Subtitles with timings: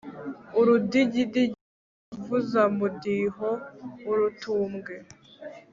[0.59, 4.95] Urudigidigi uruvuza mudiho-Urutumbwe.